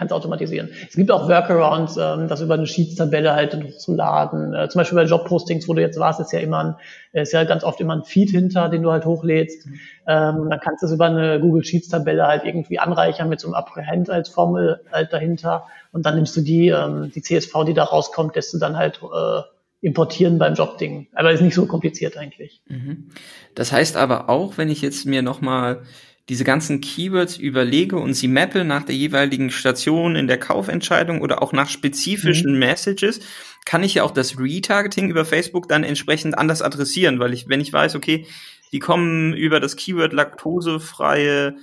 [0.00, 0.70] kann es automatisieren.
[0.88, 4.54] Es gibt auch Workarounds, ähm, das über eine Sheets-Tabelle halt hochzuladen.
[4.54, 6.74] Äh, zum Beispiel bei Jobpostings, wo du jetzt warst, ist ja immer ein,
[7.12, 9.66] ist ja ganz oft immer ein Feed hinter, den du halt hochlädst.
[9.66, 9.80] Mhm.
[10.06, 13.54] Ähm, dann kannst du es über eine Google Sheets-Tabelle halt irgendwie anreichern mit so einem
[13.54, 15.66] Apprehend als Formel halt dahinter.
[15.92, 19.00] Und dann nimmst du die, ähm, die CSV, die da rauskommt, lässt du dann halt
[19.02, 19.42] äh,
[19.80, 21.08] importieren beim Jobding.
[21.12, 22.62] Aber ist nicht so kompliziert eigentlich.
[22.68, 23.08] Mhm.
[23.54, 25.82] Das heißt aber auch, wenn ich jetzt mir nochmal
[26.28, 31.42] diese ganzen Keywords überlege und sie mappe nach der jeweiligen Station in der Kaufentscheidung oder
[31.42, 32.60] auch nach spezifischen mhm.
[32.60, 33.20] Messages,
[33.64, 37.60] kann ich ja auch das Retargeting über Facebook dann entsprechend anders adressieren, weil ich, wenn
[37.60, 38.26] ich weiß, okay,
[38.70, 41.56] die kommen über das Keyword laktosefreie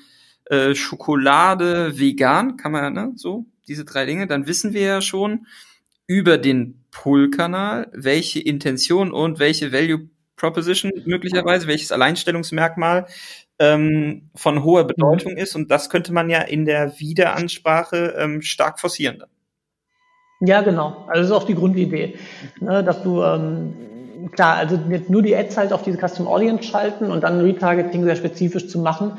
[0.46, 5.46] äh, Schokolade vegan, kann man, ne, so, diese drei Dinge, dann wissen wir ja schon
[6.08, 13.06] über den Pull-Kanal, welche Intention und welche Value Proposition möglicherweise, welches Alleinstellungsmerkmal
[13.60, 14.88] ähm, von hoher mhm.
[14.88, 15.38] Bedeutung mhm.
[15.38, 15.56] ist.
[15.56, 19.24] Und das könnte man ja in der Wiederansprache ähm, stark forcieren.
[20.40, 21.06] Ja, genau.
[21.08, 22.16] Also das ist auch die Grundidee,
[22.60, 27.12] ne, dass du ähm, klar, also nur die Ads halt auf diese Custom Audience schalten
[27.12, 29.18] und dann Retargeting sehr spezifisch zu machen,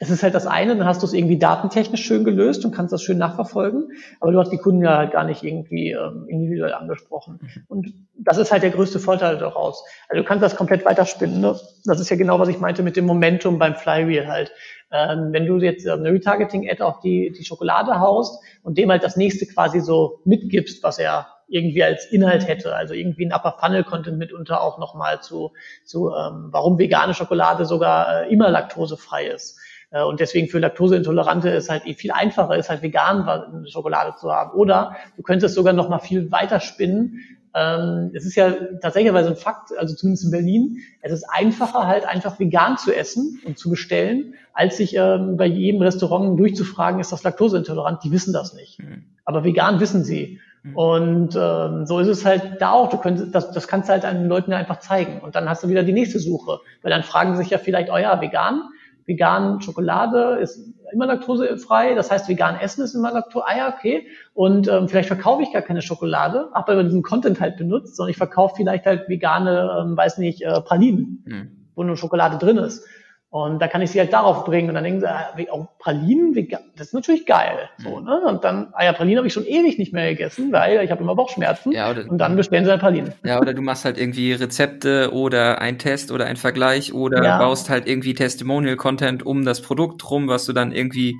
[0.00, 2.92] es ist halt das eine, dann hast du es irgendwie datentechnisch schön gelöst und kannst
[2.92, 6.72] das schön nachverfolgen, aber du hast die Kunden ja halt gar nicht irgendwie ähm, individuell
[6.72, 7.40] angesprochen.
[7.66, 9.84] Und das ist halt der größte Vorteil daraus.
[10.08, 11.40] Also du kannst das komplett weiterspinnen.
[11.40, 11.58] Ne?
[11.84, 14.52] Das ist ja genau, was ich meinte mit dem Momentum beim Flywheel halt.
[14.92, 19.02] Ähm, wenn du jetzt ähm, eine Retargeting-Ad auf die, die Schokolade haust und dem halt
[19.02, 23.56] das nächste quasi so mitgibst, was er irgendwie als Inhalt hätte, also irgendwie ein Upper
[23.58, 25.52] Funnel Content mitunter auch nochmal zu,
[25.84, 29.58] zu ähm, warum vegane Schokolade sogar äh, immer laktosefrei ist
[29.90, 34.52] und deswegen für Laktoseintolerante ist halt viel einfacher, ist halt vegan Schokolade zu haben.
[34.52, 37.20] Oder du könntest sogar noch mal viel weiter spinnen.
[37.54, 42.06] Ähm, es ist ja tatsächlich ein Fakt, also zumindest in Berlin, es ist einfacher halt
[42.06, 47.12] einfach vegan zu essen und zu bestellen, als sich ähm, bei jedem Restaurant durchzufragen, ist
[47.12, 48.04] das laktoseintolerant?
[48.04, 48.80] Die wissen das nicht.
[48.80, 49.04] Mhm.
[49.24, 50.40] Aber vegan wissen sie.
[50.62, 50.76] Mhm.
[50.76, 52.90] Und ähm, so ist es halt da auch.
[52.90, 55.20] Du könntest, das, das kannst du halt den Leuten einfach zeigen.
[55.20, 56.60] Und dann hast du wieder die nächste Suche.
[56.82, 58.62] Weil dann fragen sich ja vielleicht, oh ja, vegan,
[59.08, 64.06] vegan Schokolade ist immer laktosefrei, das heißt vegan Essen ist immer Laktose, ah ja, okay.
[64.34, 68.10] Und ähm, vielleicht verkaufe ich gar keine Schokolade, habe aber diesen Content halt benutzt, sondern
[68.10, 71.50] ich verkaufe vielleicht halt vegane, ähm, weiß nicht, äh, Pralinen, mhm.
[71.74, 72.86] wo nur Schokolade drin ist.
[73.30, 74.70] Und da kann ich sie halt darauf bringen.
[74.70, 76.34] Und dann denken sie, ah, auch Pralinen,
[76.76, 77.68] das ist natürlich geil.
[77.76, 78.04] So, mhm.
[78.06, 78.20] ne?
[78.26, 81.02] Und dann, ah ja, Pralinen habe ich schon ewig nicht mehr gegessen, weil ich habe
[81.02, 81.72] immer Bauchschmerzen.
[81.72, 83.12] Ja, oder, und dann bestellen sie halt Pralinen.
[83.24, 87.38] Ja, oder du machst halt irgendwie Rezepte oder ein Test oder ein Vergleich oder ja.
[87.38, 91.14] baust halt irgendwie Testimonial-Content um das Produkt rum, was du dann irgendwie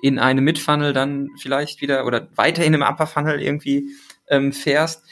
[0.00, 3.90] in einem Mid-Funnel dann vielleicht wieder oder weiter in einem Upper-Funnel irgendwie
[4.28, 5.04] ähm, fährst.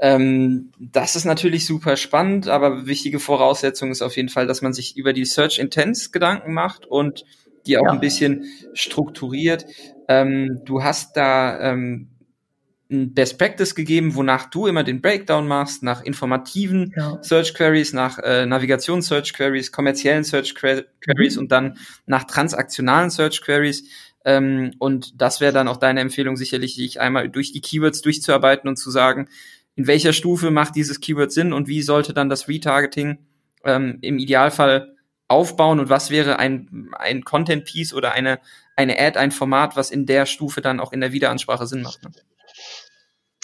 [0.00, 4.72] Ähm, das ist natürlich super spannend, aber wichtige Voraussetzung ist auf jeden Fall, dass man
[4.72, 7.24] sich über die Search Intents Gedanken macht und
[7.66, 7.90] die auch ja.
[7.90, 9.66] ein bisschen strukturiert.
[10.06, 12.08] Ähm, du hast da ähm,
[12.90, 17.18] ein Best Practice gegeben, wonach du immer den Breakdown machst, nach informativen ja.
[17.22, 21.42] Search Queries, nach äh, Navigation Search Queries, kommerziellen Search Queries mhm.
[21.42, 23.84] und dann nach transaktionalen Search Queries.
[24.24, 28.68] Ähm, und das wäre dann auch deine Empfehlung sicherlich, dich einmal durch die Keywords durchzuarbeiten
[28.68, 29.28] und zu sagen,
[29.78, 33.18] in welcher Stufe macht dieses Keyword Sinn und wie sollte dann das Retargeting
[33.64, 34.96] ähm, im Idealfall
[35.28, 38.40] aufbauen und was wäre ein, ein Content Piece oder eine,
[38.74, 42.02] eine Ad, ein Format, was in der Stufe dann auch in der Wiederansprache Sinn macht.
[42.02, 42.10] Ne?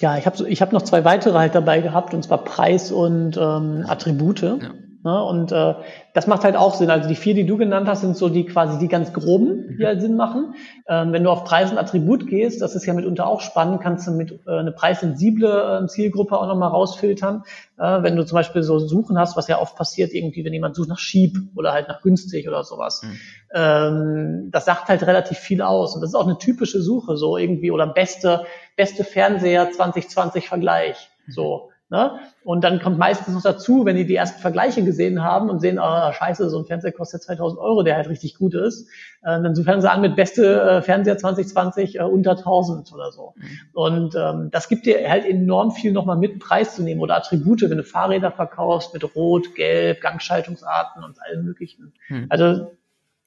[0.00, 3.36] Ja, ich habe ich hab noch zwei weitere halt dabei gehabt, und zwar Preis und
[3.36, 4.42] ähm, Attribute.
[4.42, 4.58] Ja.
[5.04, 5.22] Ne?
[5.22, 5.74] Und äh,
[6.14, 6.88] das macht halt auch Sinn.
[6.88, 9.82] Also die vier, die du genannt hast, sind so die quasi die ganz groben, die
[9.82, 9.86] mhm.
[9.86, 10.54] halt Sinn machen.
[10.88, 14.06] Ähm, wenn du auf Preis und Attribut gehst, das ist ja mitunter auch spannend, kannst
[14.06, 17.42] du mit äh, eine preissensible äh, Zielgruppe auch nochmal rausfiltern.
[17.76, 20.74] Äh, wenn du zum Beispiel so Suchen hast, was ja oft passiert, irgendwie, wenn jemand
[20.74, 23.02] sucht nach Sheep oder halt nach günstig oder sowas.
[23.02, 23.20] Mhm.
[23.52, 25.94] Ähm, das sagt halt relativ viel aus.
[25.94, 31.10] Und das ist auch eine typische Suche, so irgendwie, oder beste, beste Fernseher 2020 Vergleich.
[31.26, 31.32] Mhm.
[31.32, 31.70] So.
[31.94, 32.18] Ne?
[32.42, 35.78] Und dann kommt meistens noch dazu, wenn die die ersten Vergleiche gesehen haben und sehen,
[35.78, 38.88] ah, scheiße, so ein Fernseher kostet 2000 Euro, der halt richtig gut ist,
[39.22, 43.34] äh, dann fangen sie an mit beste äh, Fernseher 2020 äh, unter 1000 oder so.
[43.36, 43.44] Mhm.
[43.74, 47.62] Und ähm, das gibt dir halt enorm viel nochmal mit Preis zu nehmen oder Attribute,
[47.62, 51.92] wenn du Fahrräder verkaufst mit Rot, Gelb, Gangschaltungsarten und allem möglichen.
[52.08, 52.26] Mhm.
[52.28, 52.72] Also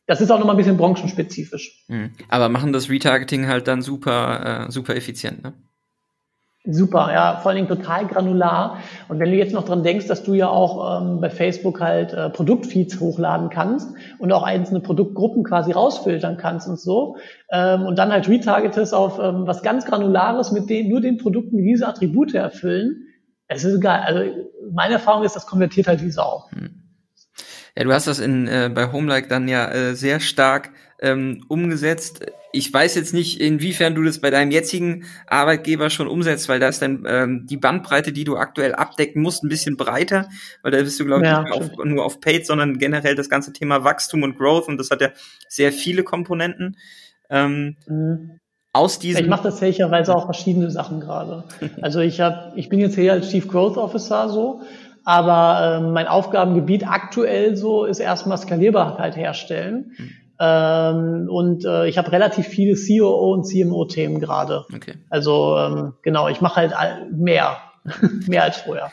[0.08, 1.86] das ist auch nochmal ein bisschen branchenspezifisch.
[1.88, 2.12] Mhm.
[2.28, 5.54] Aber machen das Retargeting halt dann super, äh, super effizient, ne?
[6.70, 8.80] Super, ja, vor allen Dingen total granular.
[9.08, 12.12] Und wenn du jetzt noch dran denkst, dass du ja auch ähm, bei Facebook halt
[12.12, 17.16] äh, Produktfeeds hochladen kannst und auch einzelne Produktgruppen quasi rausfiltern kannst und so,
[17.52, 21.58] ähm, und dann halt retargetest auf ähm, was ganz Granulares mit den, nur den Produkten,
[21.58, 23.08] die diese Attribute erfüllen,
[23.48, 24.02] es ist egal.
[24.02, 24.22] Also
[24.74, 26.44] meine Erfahrung ist, das konvertiert halt wie Sau.
[26.50, 26.84] Hm.
[27.78, 32.26] Ja, du hast das in, äh, bei Homelike dann ja äh, sehr stark ähm, umgesetzt.
[32.52, 36.70] Ich weiß jetzt nicht, inwiefern du das bei deinem jetzigen Arbeitgeber schon umsetzt, weil da
[36.70, 40.28] ist dann ähm, die Bandbreite, die du aktuell abdecken musst, ein bisschen breiter,
[40.64, 43.30] weil da bist du, glaube ich, ja, nicht auf, nur auf Paid, sondern generell das
[43.30, 45.10] ganze Thema Wachstum und Growth und das hat ja
[45.48, 46.78] sehr viele Komponenten.
[47.30, 48.40] Ähm, mhm.
[48.74, 51.44] Aus diesem ich mache das tatsächlich auch verschiedene Sachen gerade.
[51.82, 54.62] Also ich habe, ich bin jetzt hier als Chief Growth Officer so
[55.08, 59.94] aber äh, mein Aufgabengebiet aktuell so ist erstmal Skalierbarkeit herstellen.
[59.98, 60.10] Mhm.
[60.40, 64.66] Ähm, und äh, ich habe relativ viele COO und CMO-Themen gerade.
[64.74, 64.96] Okay.
[65.10, 66.74] Also ähm, genau, ich mache halt
[67.12, 67.58] mehr,
[68.28, 68.92] mehr als vorher.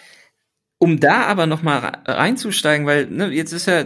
[0.78, 3.84] Um da aber nochmal reinzusteigen, weil ne, jetzt ist ja,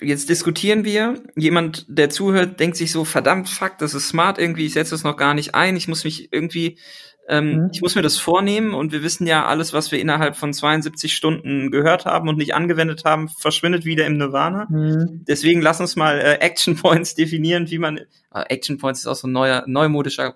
[0.00, 4.66] jetzt diskutieren wir, jemand, der zuhört, denkt sich so, verdammt, fuck, das ist smart irgendwie,
[4.66, 6.78] ich setze das noch gar nicht ein, ich muss mich irgendwie
[7.28, 7.70] ähm, mhm.
[7.72, 11.14] Ich muss mir das vornehmen und wir wissen ja, alles, was wir innerhalb von 72
[11.14, 14.66] Stunden gehört haben und nicht angewendet haben, verschwindet wieder im Nirvana.
[14.68, 15.24] Mhm.
[15.26, 17.98] Deswegen lass uns mal äh, Action Points definieren, wie man.
[17.98, 18.04] Äh,
[18.48, 20.34] Action Points ist auch so ein neuer, neumodischer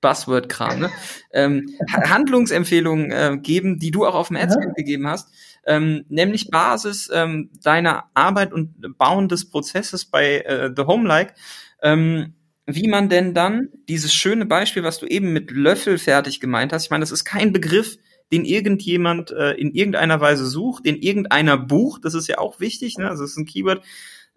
[0.00, 0.90] Buzzword-Kram, ne?
[1.32, 4.72] ähm, Handlungsempfehlungen äh, geben, die du auch auf dem Adscamp ja.
[4.72, 5.28] gegeben hast,
[5.66, 11.34] ähm, nämlich Basis ähm, deiner Arbeit und Bauen des Prozesses bei äh, The Home Like.
[11.82, 12.34] Ähm,
[12.66, 16.84] wie man denn dann dieses schöne Beispiel, was du eben mit Löffel fertig gemeint hast,
[16.84, 17.96] ich meine, das ist kein Begriff,
[18.32, 22.96] den irgendjemand äh, in irgendeiner Weise sucht, den irgendeiner bucht, das ist ja auch wichtig,
[22.96, 23.08] ne?
[23.08, 23.82] also das ist ein Keyword.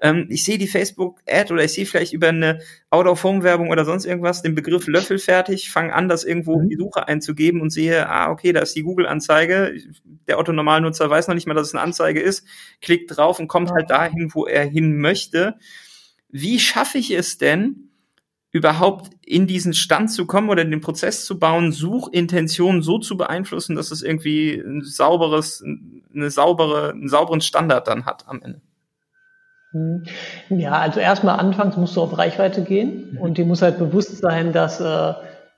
[0.02, 2.60] Ähm, ich sehe die Facebook-Ad oder ich sehe vielleicht über eine
[2.90, 7.08] Out-of-Home-Werbung oder sonst irgendwas den Begriff Löffel fertig, fange an, das irgendwo in die Suche
[7.08, 9.76] einzugeben und sehe, ah, okay, da ist die Google-Anzeige.
[10.28, 12.46] Der Otto-Normalnutzer weiß noch nicht mal, dass es eine Anzeige ist,
[12.82, 15.56] klickt drauf und kommt halt dahin, wo er hin möchte.
[16.30, 17.92] Wie schaffe ich es denn,
[18.54, 23.76] überhaupt in diesen Stand zu kommen oder den Prozess zu bauen, Suchintentionen so zu beeinflussen,
[23.76, 25.64] dass es irgendwie ein sauberes,
[26.14, 28.62] eine saubere, einen sauberen Standard dann hat am Ende?
[29.72, 30.04] Hm.
[30.50, 33.18] Ja, also erstmal anfangs musst du auf Reichweite gehen mhm.
[33.18, 35.14] und dir muss halt bewusst sein, dass, äh,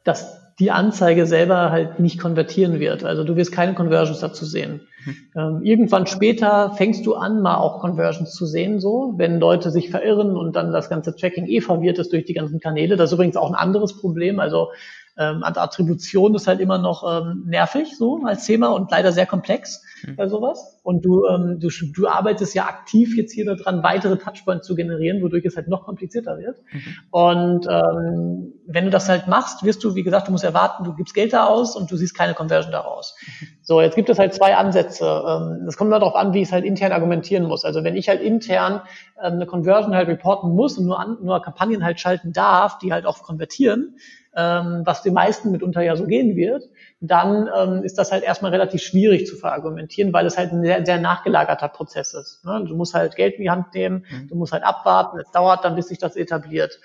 [0.06, 3.04] dass die Anzeige selber halt nicht konvertieren wird.
[3.04, 4.82] Also du wirst keine Conversions dazu sehen.
[5.06, 5.16] Mhm.
[5.36, 9.90] Ähm, irgendwann später fängst du an, mal auch Conversions zu sehen, so, wenn Leute sich
[9.90, 12.96] verirren und dann das ganze Tracking eh verwirrt ist durch die ganzen Kanäle.
[12.96, 14.40] Das ist übrigens auch ein anderes Problem.
[14.40, 14.70] Also
[15.18, 19.82] ähm, Attribution ist halt immer noch ähm, nervig so als Thema und leider sehr komplex
[20.04, 20.16] mhm.
[20.18, 20.80] bei sowas.
[20.84, 25.24] Und du, ähm, du, du arbeitest ja aktiv jetzt hier daran, weitere Touchpoints zu generieren,
[25.24, 26.58] wodurch es halt noch komplizierter wird.
[26.72, 26.82] Mhm.
[27.12, 30.94] Und ähm, wenn du das halt machst, wirst du, wie gesagt, du musst erwarten, du
[30.94, 33.16] gibst Geld da aus und du siehst keine Conversion daraus.
[33.26, 33.48] Mhm.
[33.62, 35.06] So, jetzt gibt es halt zwei Ansätze.
[35.06, 37.64] Ähm, das kommt darauf an, wie ich es halt intern argumentieren muss.
[37.64, 38.82] Also wenn ich halt intern
[39.24, 42.92] ähm, eine Conversion halt reporten muss und nur, an, nur Kampagnen halt schalten darf, die
[42.92, 43.96] halt auch konvertieren,
[44.36, 46.64] ähm, was den meisten mitunter ja so gehen wird,
[47.00, 50.86] dann ähm, ist das halt erstmal relativ schwierig zu verargumentieren, weil es halt ein sehr,
[50.86, 52.44] sehr nachgelagerter Prozess ist.
[52.46, 52.66] Ne?
[52.68, 54.28] Du musst halt Geld in die Hand nehmen, mhm.
[54.28, 56.80] du musst halt abwarten, es dauert dann, bis sich das etabliert.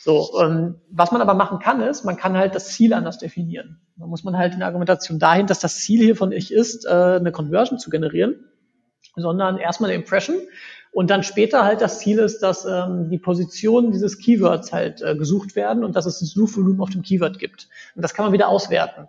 [0.00, 3.80] So, ähm, was man aber machen kann, ist, man kann halt das Ziel anders definieren.
[3.96, 6.84] Da muss man halt in der Argumentation dahin, dass das Ziel hier von ich ist,
[6.84, 8.44] äh, eine Conversion zu generieren,
[9.16, 10.36] sondern erstmal eine Impression
[10.94, 15.16] und dann später halt das Ziel ist, dass ähm, die Positionen dieses Keywords halt äh,
[15.16, 17.68] gesucht werden und dass es ein Suchvolumen auf dem Keyword gibt.
[17.96, 19.08] Und das kann man wieder auswerten.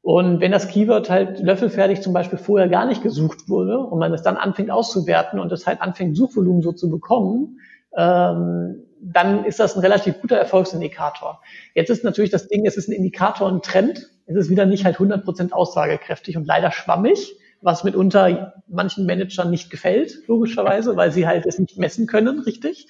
[0.00, 4.14] Und wenn das Keyword halt löffelfertig zum Beispiel vorher gar nicht gesucht wurde und man
[4.14, 7.60] es dann anfängt auszuwerten und es halt anfängt, Suchvolumen so zu bekommen,
[7.94, 11.42] ähm, dann ist das ein relativ guter Erfolgsindikator.
[11.74, 14.08] Jetzt ist natürlich das Ding, es ist ein Indikator, ein Trend.
[14.24, 19.70] Es ist wieder nicht halt 100% aussagekräftig und leider schwammig, was mitunter manchen Managern nicht
[19.70, 22.86] gefällt, logischerweise, weil sie halt es nicht messen können, richtig.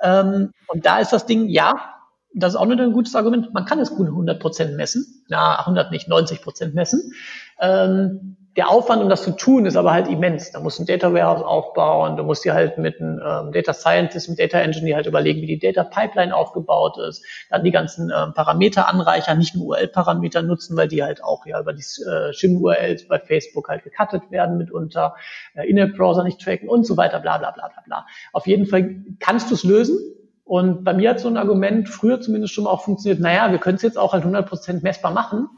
[0.00, 1.94] Ähm, und da ist das Ding, ja,
[2.34, 3.52] das ist auch nicht ein gutes Argument.
[3.52, 5.24] Man kann es gut 100 Prozent messen.
[5.28, 7.12] Na, 100 nicht, 90 Prozent messen.
[7.60, 10.50] Ähm, der Aufwand, um das zu tun, ist aber halt immens.
[10.50, 13.72] Da musst du ein Data Warehouse aufbauen, du musst dir halt mit einem ähm, Data
[13.72, 18.12] Scientist, einem Data Engineer halt überlegen, wie die Data Pipeline aufgebaut ist, dann die ganzen
[18.14, 22.32] ähm, Parameter anreichern, nicht nur URL-Parameter nutzen, weil die halt auch ja über die äh,
[22.34, 25.14] Shim-URLs bei Facebook halt gecuttet werden mitunter,
[25.54, 28.06] äh, In-App-Browser nicht tracken und so weiter, bla bla bla bla bla.
[28.34, 29.98] Auf jeden Fall kannst du es lösen,
[30.44, 33.76] und bei mir hat so ein Argument früher zumindest schon auch funktioniert, naja, wir können
[33.76, 35.48] es jetzt auch halt 100% messbar machen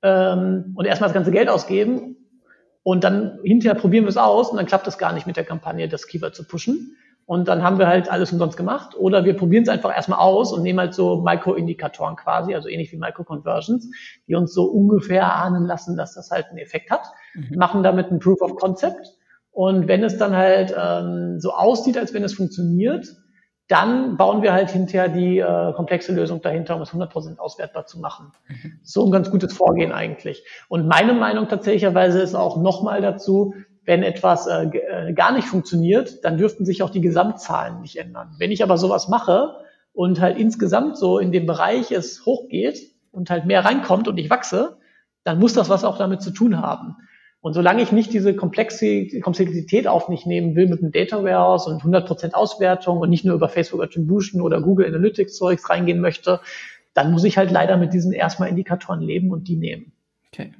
[0.00, 2.16] ähm, und erstmal das ganze Geld ausgeben
[2.82, 5.44] und dann hinterher probieren wir es aus und dann klappt es gar nicht mit der
[5.44, 6.96] Kampagne, das Keyword zu pushen.
[7.24, 8.96] Und dann haben wir halt alles umsonst gemacht.
[8.96, 12.90] Oder wir probieren es einfach erstmal aus und nehmen halt so Micro-Indikatoren quasi, also ähnlich
[12.92, 13.88] wie Micro-Conversions,
[14.26, 17.06] die uns so ungefähr ahnen lassen, dass das halt einen Effekt hat.
[17.34, 17.56] Mhm.
[17.56, 19.12] Machen damit ein Proof of Concept.
[19.52, 23.06] Und wenn es dann halt ähm, so aussieht, als wenn es funktioniert,
[23.72, 27.98] dann bauen wir halt hinterher die äh, komplexe Lösung dahinter, um es 100% auswertbar zu
[27.98, 28.30] machen.
[28.46, 28.78] Mhm.
[28.82, 30.44] So ein ganz gutes Vorgehen eigentlich.
[30.68, 33.54] Und meine Meinung tatsächlicherweise ist auch nochmal dazu,
[33.86, 38.34] wenn etwas äh, äh, gar nicht funktioniert, dann dürften sich auch die Gesamtzahlen nicht ändern.
[38.38, 39.56] Wenn ich aber sowas mache
[39.94, 42.78] und halt insgesamt so in dem Bereich es hochgeht
[43.10, 44.76] und halt mehr reinkommt und ich wachse,
[45.24, 46.96] dann muss das was auch damit zu tun haben.
[47.42, 51.82] Und solange ich nicht diese Komplexität auf mich nehmen will mit einem Data Warehouse und
[51.82, 56.40] 100% Auswertung und nicht nur über Facebook Attribution oder Google Analytics Zeugs reingehen möchte,
[56.94, 59.90] dann muss ich halt leider mit diesen erstmal Indikatoren leben und die nehmen.
[60.32, 60.54] Okay.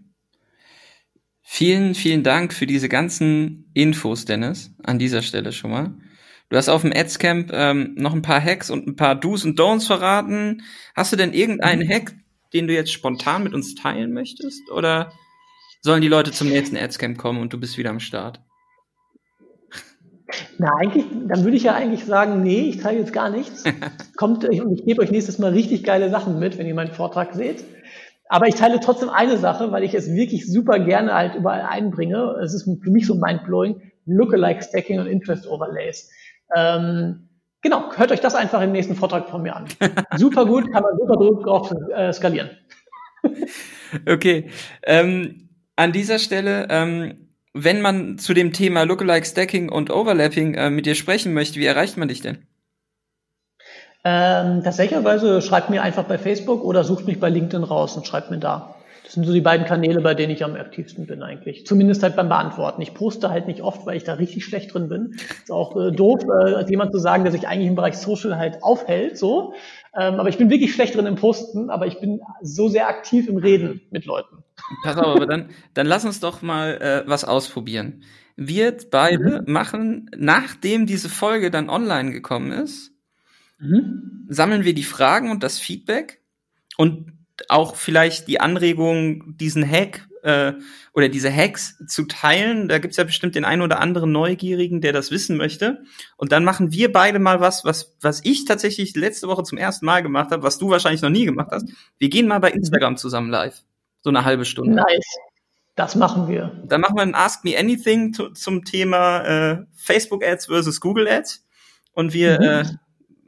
[1.41, 5.95] Vielen, vielen Dank für diese ganzen Infos, Dennis, an dieser Stelle schon mal.
[6.49, 9.59] Du hast auf dem Adscamp ähm, noch ein paar Hacks und ein paar Do's und
[9.59, 10.63] Don'ts verraten.
[10.97, 11.93] Hast du denn irgendeinen mhm.
[11.93, 12.15] Hack,
[12.53, 14.69] den du jetzt spontan mit uns teilen möchtest?
[14.73, 15.13] Oder
[15.83, 18.41] sollen die Leute zum nächsten Adscamp kommen und du bist wieder am Start?
[20.59, 23.65] Na, eigentlich, dann würde ich ja eigentlich sagen, nee, ich teile jetzt gar nichts.
[24.17, 27.35] Kommt und ich gebe euch nächstes Mal richtig geile Sachen mit, wenn ihr meinen Vortrag
[27.35, 27.65] seht.
[28.29, 32.37] Aber ich teile trotzdem eine Sache, weil ich es wirklich super gerne halt überall einbringe.
[32.43, 33.83] Es ist für mich so mindblowing.
[34.07, 36.11] Lookalike Stacking und Interest Overlays.
[36.57, 37.29] Ähm,
[37.61, 39.67] genau, hört euch das einfach im nächsten Vortrag von mir an.
[40.17, 42.51] super gut, kann man super drauf äh, skalieren.
[44.09, 44.49] okay.
[44.85, 45.51] Ähm,
[45.83, 50.87] an dieser Stelle, ähm, wenn man zu dem Thema Lookalike Stacking und Overlapping äh, mit
[50.87, 52.47] dir sprechen möchte, wie erreicht man dich denn?
[54.05, 58.31] Ähm, tatsächlicherweise schreibt mir einfach bei Facebook oder sucht mich bei LinkedIn raus und schreibt
[58.31, 58.77] mir da.
[59.05, 61.67] Das sind so die beiden Kanäle, bei denen ich am aktivsten bin eigentlich.
[61.67, 62.81] Zumindest halt beim Beantworten.
[62.81, 65.17] Ich poste halt nicht oft, weil ich da richtig schlecht drin bin.
[65.43, 68.63] Ist auch äh, doof, äh, jemand zu sagen, der sich eigentlich im Bereich Social halt
[68.63, 69.53] aufhält, so.
[69.95, 73.29] Ähm, aber ich bin wirklich schlecht drin im Posten, aber ich bin so sehr aktiv
[73.29, 74.42] im Reden mit Leuten.
[74.83, 78.03] Pass auf, aber dann, dann lass uns doch mal äh, was ausprobieren.
[78.37, 79.53] Wir beide mhm.
[79.53, 82.93] machen, nachdem diese Folge dann online gekommen ist,
[83.59, 84.27] mhm.
[84.29, 86.23] sammeln wir die Fragen und das Feedback
[86.77, 87.13] und
[87.49, 90.53] auch vielleicht die Anregung, diesen Hack äh,
[90.93, 92.69] oder diese Hacks zu teilen.
[92.69, 95.83] Da gibt's ja bestimmt den einen oder anderen Neugierigen, der das wissen möchte.
[96.17, 99.87] Und dann machen wir beide mal was, was, was ich tatsächlich letzte Woche zum ersten
[99.87, 101.69] Mal gemacht habe, was du wahrscheinlich noch nie gemacht hast.
[101.99, 103.63] Wir gehen mal bei Instagram zusammen live.
[104.03, 104.77] So eine halbe Stunde.
[104.77, 105.17] Nice.
[105.75, 106.63] Das machen wir.
[106.67, 111.09] Dann machen wir ein Ask Me Anything zu, zum Thema äh, Facebook Ads versus Google
[111.09, 111.47] Ads.
[111.95, 112.47] Und wir mhm.
[112.47, 112.65] äh,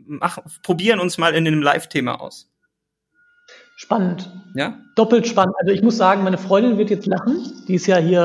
[0.07, 2.51] machen, probieren uns mal in einem Live-Thema aus.
[3.77, 4.31] Spannend.
[4.55, 4.79] Ja?
[4.95, 5.55] Doppelt spannend.
[5.59, 7.65] Also ich muss sagen, meine Freundin wird jetzt lachen.
[7.67, 8.21] Die ist ja hier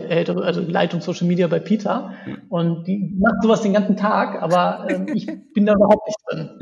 [0.00, 2.14] äh, also Leitung Social Media bei Peter.
[2.48, 6.58] Und die macht sowas den ganzen Tag, aber äh, ich bin da überhaupt nicht drin.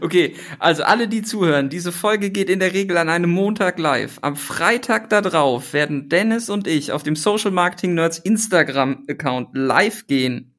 [0.00, 4.18] Okay, also alle, die zuhören, diese Folge geht in der Regel an einem Montag live.
[4.22, 9.50] Am Freitag da drauf werden Dennis und ich auf dem Social Marketing Nerds Instagram Account
[9.52, 10.54] live gehen.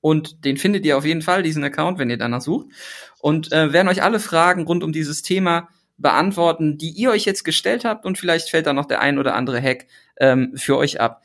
[0.00, 2.68] Und den findet ihr auf jeden Fall, diesen Account, wenn ihr danach sucht.
[3.20, 7.44] Und äh, werden euch alle Fragen rund um dieses Thema beantworten, die ihr euch jetzt
[7.44, 9.86] gestellt habt und vielleicht fällt da noch der ein oder andere Hack
[10.18, 11.22] ähm, für euch ab.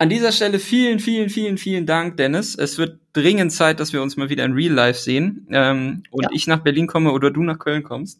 [0.00, 2.54] An dieser Stelle vielen, vielen, vielen, vielen Dank, Dennis.
[2.54, 6.22] Es wird dringend Zeit, dass wir uns mal wieder in Real Life sehen ähm, und
[6.22, 6.30] ja.
[6.32, 8.18] ich nach Berlin komme oder du nach Köln kommst.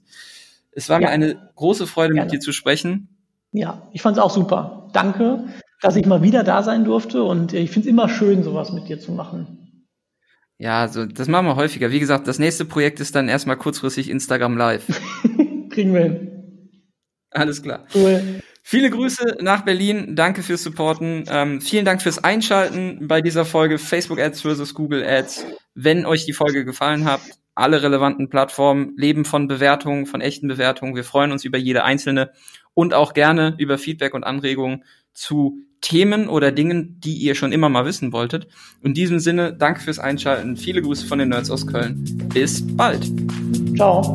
[0.73, 1.07] Es war ja.
[1.07, 2.27] mir eine große Freude, Gerne.
[2.27, 3.09] mit dir zu sprechen.
[3.53, 4.91] Ja, ich fand es auch super.
[4.93, 5.47] Danke,
[5.81, 8.91] dass ich mal wieder da sein durfte und ich finde es immer schön, sowas mit
[8.91, 9.87] dir zu machen.
[10.59, 11.91] Ja, so, das machen wir häufiger.
[11.91, 14.85] Wie gesagt, das nächste Projekt ist dann erstmal kurzfristig Instagram Live.
[15.71, 16.69] Kriegen wir hin.
[17.31, 17.87] Alles klar.
[17.95, 18.43] Cool.
[18.71, 20.15] Viele Grüße nach Berlin.
[20.15, 21.25] Danke fürs Supporten.
[21.29, 25.45] Ähm, vielen Dank fürs Einschalten bei dieser Folge Facebook Ads versus Google Ads.
[25.75, 27.21] Wenn euch die Folge gefallen hat,
[27.57, 30.95] alle relevanten Plattformen leben von Bewertungen, von echten Bewertungen.
[30.95, 32.31] Wir freuen uns über jede einzelne
[32.73, 37.71] und auch gerne über Feedback und Anregungen zu Themen oder Dingen, die ihr schon immer
[37.71, 38.47] mal wissen wolltet.
[38.83, 40.57] In diesem Sinne, danke fürs Einschalten.
[40.57, 42.05] Viele Grüße von den Nerds aus Köln.
[42.33, 43.11] Bis bald.
[43.75, 44.15] Ciao.